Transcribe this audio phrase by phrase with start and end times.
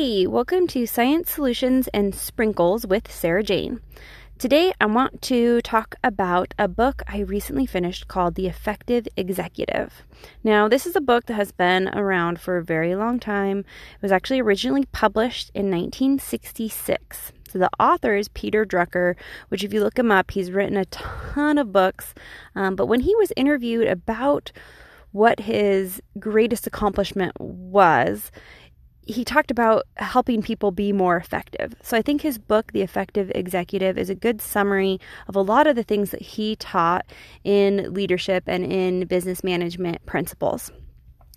[0.00, 3.80] Hey, welcome to Science Solutions and Sprinkles with Sarah Jane.
[4.38, 10.04] Today, I want to talk about a book I recently finished called The Effective Executive.
[10.44, 13.58] Now, this is a book that has been around for a very long time.
[13.96, 17.32] It was actually originally published in 1966.
[17.48, 19.16] So, the author is Peter Drucker,
[19.48, 22.14] which, if you look him up, he's written a ton of books.
[22.54, 24.52] Um, but when he was interviewed about
[25.10, 28.30] what his greatest accomplishment was,
[29.08, 31.74] he talked about helping people be more effective.
[31.82, 35.66] So I think his book, The Effective Executive, is a good summary of a lot
[35.66, 37.06] of the things that he taught
[37.42, 40.70] in leadership and in business management principles.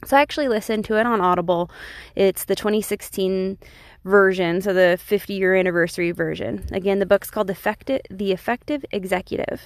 [0.06, 1.72] So I actually listened to it on Audible.
[2.14, 3.58] It's the 2016
[4.04, 6.66] version, so the 50 year anniversary version.
[6.74, 9.62] Again, the book's called Effective, The Effective Executive.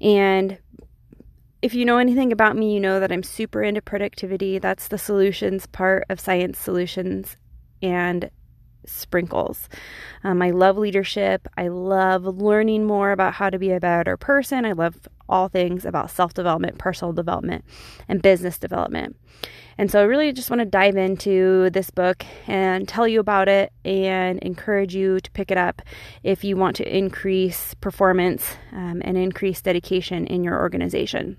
[0.00, 0.58] And
[1.62, 4.58] if you know anything about me, you know that I'm super into productivity.
[4.58, 7.36] That's the solutions part of science solutions
[7.82, 8.30] and
[8.86, 9.68] sprinkles.
[10.24, 11.48] Um, I love leadership.
[11.56, 14.64] I love learning more about how to be a better person.
[14.64, 14.96] I love
[15.28, 17.64] all things about self development, personal development,
[18.08, 19.16] and business development.
[19.78, 23.48] And so I really just want to dive into this book and tell you about
[23.48, 25.80] it and encourage you to pick it up
[26.22, 31.38] if you want to increase performance um, and increase dedication in your organization.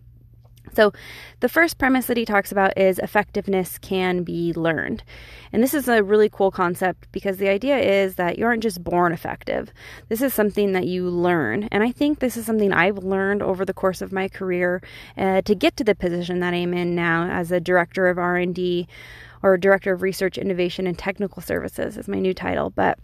[0.73, 0.93] So,
[1.41, 5.03] the first premise that he talks about is effectiveness can be learned.
[5.51, 8.83] And this is a really cool concept because the idea is that you aren't just
[8.83, 9.73] born effective.
[10.07, 11.63] This is something that you learn.
[11.71, 14.81] And I think this is something I've learned over the course of my career
[15.17, 18.87] uh, to get to the position that I'm in now as a director of R&D
[19.43, 22.69] or director of research, innovation and technical services is my new title.
[22.69, 22.99] But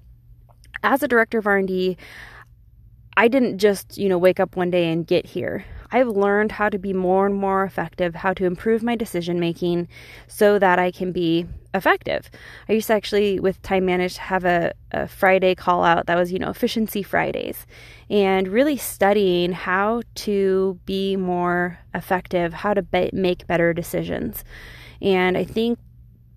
[0.83, 1.97] as a director of R&D,
[3.17, 5.66] I didn't just, you know, wake up one day and get here.
[5.91, 9.88] I've learned how to be more and more effective, how to improve my decision making
[10.27, 12.30] so that I can be effective.
[12.67, 16.31] I used to actually, with Time Managed, have a, a Friday call out that was,
[16.31, 17.65] you know, efficiency Fridays
[18.09, 24.43] and really studying how to be more effective, how to be- make better decisions.
[25.02, 25.80] And I think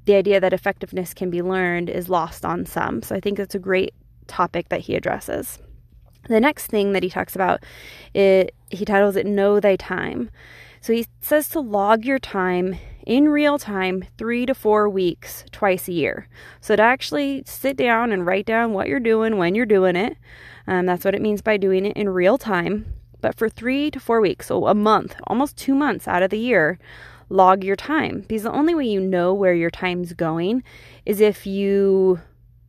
[0.04, 3.02] the idea that effectiveness can be learned is lost on some.
[3.02, 3.94] So I think that's a great
[4.26, 5.58] topic that he addresses.
[6.28, 7.62] The next thing that he talks about,
[8.14, 10.30] it, he titles it Know Thy Time.
[10.80, 15.88] So he says to log your time in real time three to four weeks twice
[15.88, 16.28] a year.
[16.60, 20.16] So to actually sit down and write down what you're doing when you're doing it.
[20.66, 22.94] Um, that's what it means by doing it in real time.
[23.20, 26.38] But for three to four weeks, so a month, almost two months out of the
[26.38, 26.78] year,
[27.28, 28.20] log your time.
[28.20, 30.62] Because the only way you know where your time's going
[31.04, 32.20] is if you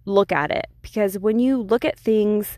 [0.05, 0.67] look at it.
[0.81, 2.57] Because when you look at things,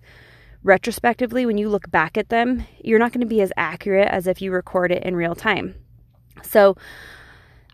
[0.63, 4.27] retrospectively, when you look back at them, you're not going to be as accurate as
[4.27, 5.75] if you record it in real time.
[6.41, 6.75] So,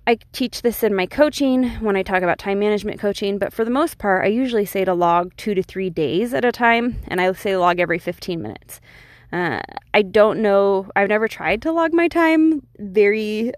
[0.08, 3.64] I teach this in my coaching when I talk about time management coaching, but for
[3.64, 6.96] the most part, I usually say to log two to three days at a time,
[7.08, 8.82] and I say log every 15 minutes.
[9.32, 9.62] Uh,
[9.94, 13.52] I don't know, I've never tried to log my time very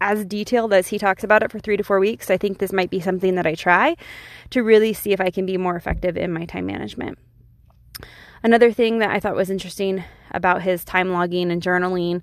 [0.00, 2.30] as detailed as he talks about it for three to four weeks.
[2.30, 3.96] I think this might be something that I try
[4.50, 7.18] to really see if I can be more effective in my time management.
[8.42, 12.22] Another thing that I thought was interesting about his time logging and journaling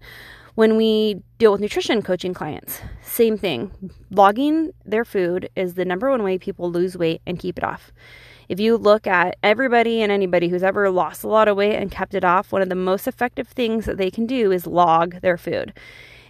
[0.56, 3.72] when we deal with nutrition coaching clients, same thing.
[4.12, 7.94] Logging their food is the number one way people lose weight and keep it off.
[8.50, 11.90] If you look at everybody and anybody who's ever lost a lot of weight and
[11.90, 15.22] kept it off, one of the most effective things that they can do is log
[15.22, 15.72] their food.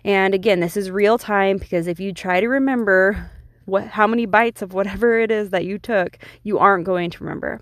[0.03, 3.31] And again, this is real time because if you try to remember
[3.69, 7.24] what how many bites of whatever it is that you took, you aren't going to
[7.24, 7.62] remember.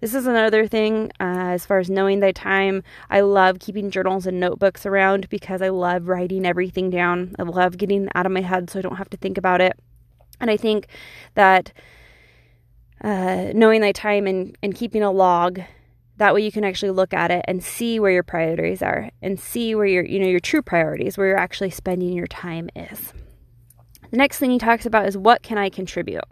[0.00, 2.84] This is another thing uh, as far as knowing thy time.
[3.10, 7.34] I love keeping journals and notebooks around because I love writing everything down.
[7.38, 9.76] I love getting out of my head so I don't have to think about it.
[10.40, 10.86] And I think
[11.34, 11.72] that
[13.02, 15.60] uh, knowing thy time and, and keeping a log
[16.18, 19.38] that way you can actually look at it and see where your priorities are and
[19.40, 23.12] see where your you know your true priorities where you're actually spending your time is
[24.10, 26.24] the next thing he talks about is what can I contribute?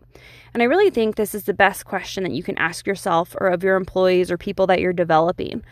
[0.54, 3.48] And I really think this is the best question that you can ask yourself or
[3.48, 5.62] of your employees or people that you're developing.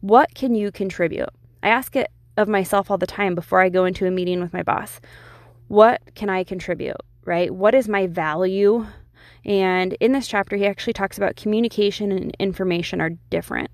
[0.00, 1.28] What can you contribute?
[1.62, 4.52] I ask it of myself all the time before I go into a meeting with
[4.52, 5.00] my boss.
[5.68, 6.96] What can I contribute?
[7.24, 7.54] Right?
[7.54, 8.86] What is my value?
[9.44, 13.70] And in this chapter, he actually talks about communication and information are different.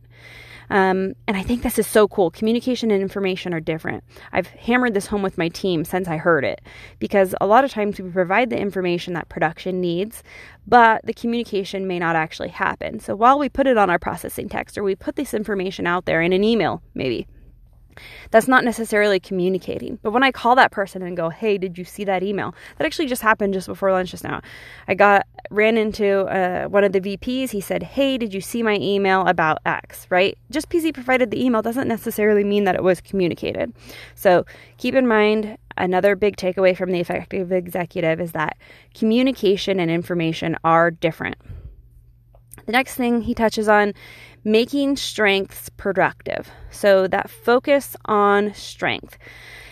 [0.71, 2.31] Um, and I think this is so cool.
[2.31, 4.05] Communication and information are different.
[4.33, 6.61] I've hammered this home with my team since I heard it
[6.99, 10.23] because a lot of times we provide the information that production needs,
[10.67, 13.01] but the communication may not actually happen.
[13.01, 16.05] So while we put it on our processing text or we put this information out
[16.05, 17.27] there in an email, maybe,
[18.31, 19.99] That's not necessarily communicating.
[20.03, 22.87] But when I call that person and go, "Hey, did you see that email?" That
[22.87, 24.41] actually just happened just before lunch just now.
[24.87, 27.51] I got ran into uh, one of the VPs.
[27.51, 30.37] He said, "Hey, did you see my email about X?" Right?
[30.51, 33.73] Just he provided the email doesn't necessarily mean that it was communicated.
[34.15, 34.45] So
[34.77, 38.57] keep in mind another big takeaway from the effective executive is that
[38.95, 41.37] communication and information are different.
[42.67, 43.95] The next thing he touches on
[44.45, 46.51] making strengths productive.
[46.71, 49.19] So that focus on strength.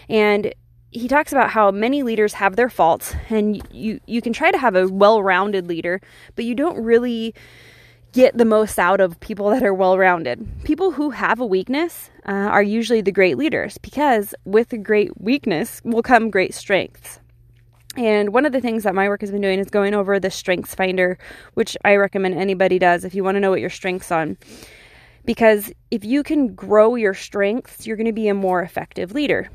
[0.09, 0.55] And
[0.91, 4.59] he talks about how many leaders have their faults and you you can try to
[4.59, 6.01] have a well-rounded leader,
[6.35, 7.35] but you don't really
[8.13, 10.47] get the most out of people that are well-rounded.
[10.65, 15.21] People who have a weakness uh, are usually the great leaders because with a great
[15.21, 17.21] weakness will come great strengths.
[17.97, 20.31] And one of the things that my work has been doing is going over the
[20.31, 21.19] Strengths Finder,
[21.55, 24.37] which I recommend anybody does if you want to know what your strengths on.
[25.25, 29.51] Because if you can grow your strengths, you're going to be a more effective leader.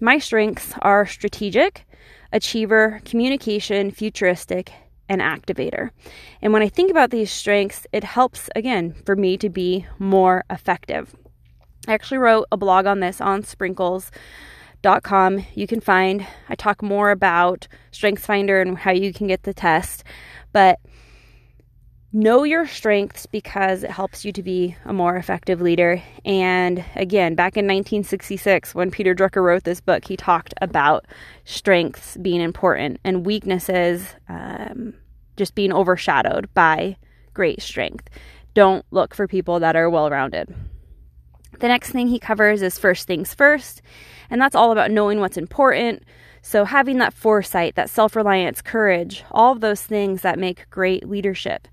[0.00, 1.86] My strengths are strategic,
[2.32, 4.72] achiever, communication, futuristic,
[5.08, 5.90] and activator.
[6.42, 10.44] And when I think about these strengths, it helps again for me to be more
[10.50, 11.14] effective.
[11.88, 14.10] I actually wrote a blog on this on Sprinkles
[15.02, 15.44] com.
[15.54, 20.04] You can find, I talk more about StrengthsFinder and how you can get the test.
[20.52, 20.78] But
[22.12, 26.02] know your strengths because it helps you to be a more effective leader.
[26.24, 31.06] And again, back in 1966, when Peter Drucker wrote this book, he talked about
[31.44, 34.94] strengths being important and weaknesses um,
[35.36, 36.96] just being overshadowed by
[37.34, 38.08] great strength.
[38.54, 40.54] Don't look for people that are well rounded.
[41.60, 43.82] The next thing he covers is first things first,
[44.30, 46.02] and that's all about knowing what's important.
[46.42, 51.08] So, having that foresight, that self reliance, courage, all of those things that make great
[51.08, 51.66] leadership.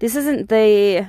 [0.00, 1.06] This isn't the,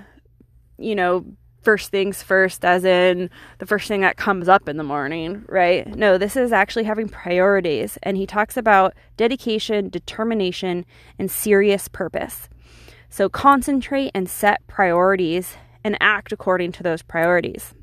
[0.77, 1.25] you know,
[1.63, 5.87] first things first, as in the first thing that comes up in the morning, right?
[5.95, 7.97] No, this is actually having priorities.
[8.03, 10.85] And he talks about dedication, determination,
[11.17, 12.49] and serious purpose.
[13.09, 17.73] So, concentrate and set priorities and act according to those priorities.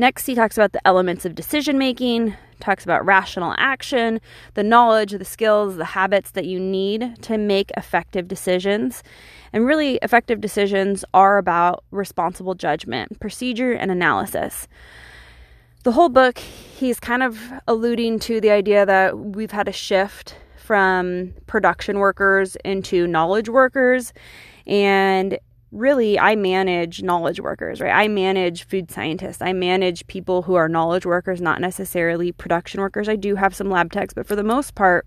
[0.00, 4.18] Next, he talks about the elements of decision making, talks about rational action,
[4.54, 9.02] the knowledge, the skills, the habits that you need to make effective decisions.
[9.52, 14.68] And really, effective decisions are about responsible judgment, procedure, and analysis.
[15.82, 17.38] The whole book, he's kind of
[17.68, 24.14] alluding to the idea that we've had a shift from production workers into knowledge workers.
[24.66, 25.38] And
[25.72, 27.92] really I manage knowledge workers, right?
[27.92, 29.40] I manage food scientists.
[29.40, 33.08] I manage people who are knowledge workers, not necessarily production workers.
[33.08, 35.06] I do have some lab techs, but for the most part,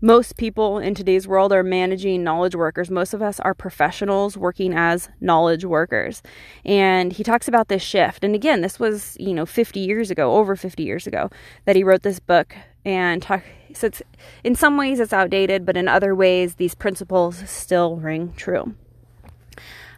[0.00, 2.90] most people in today's world are managing knowledge workers.
[2.90, 6.22] Most of us are professionals working as knowledge workers.
[6.64, 8.22] And he talks about this shift.
[8.22, 11.30] And again, this was, you know, 50 years ago, over 50 years ago,
[11.64, 14.02] that he wrote this book and talk so it's
[14.44, 18.74] in some ways it's outdated, but in other ways these principles still ring true.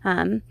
[0.06, 0.42] Um,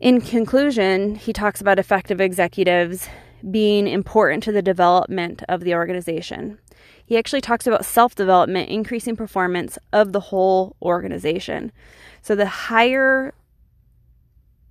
[0.00, 3.08] in conclusion, he talks about effective executives
[3.50, 6.58] being important to the development of the organization.
[7.04, 11.72] He actually talks about self development, increasing performance of the whole organization.
[12.22, 13.34] So, the higher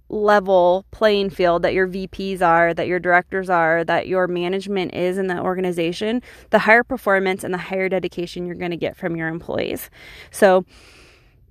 [0.07, 5.17] level playing field that your VPs are, that your directors are, that your management is
[5.17, 9.17] in the organization, the higher performance and the higher dedication you're going to get from
[9.17, 9.89] your employees.
[10.31, 10.65] So,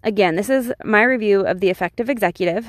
[0.02, 2.66] Again, this is my review of The Effective Executive.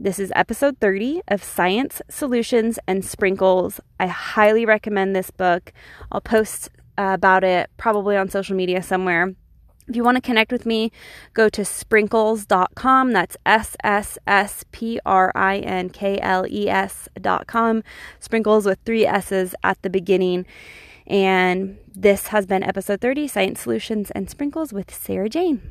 [0.00, 3.80] This is episode 30 of Science, Solutions, and Sprinkles.
[4.00, 5.72] I highly recommend this book.
[6.10, 9.32] I'll post uh, about it probably on social media somewhere.
[9.86, 10.90] If you want to connect with me,
[11.34, 13.12] go to sprinkles.com.
[13.12, 17.84] That's S S S P R I N K L E S.com.
[18.18, 20.46] Sprinkles with three S's at the beginning.
[21.06, 25.62] And this has been episode 30 Science Solutions and Sprinkles with Sarah Jane.